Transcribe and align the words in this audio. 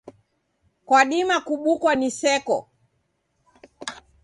Kwadima 0.87 1.35
kubukwa 1.45 1.91
ni 1.99 2.09
seko. 2.19 2.57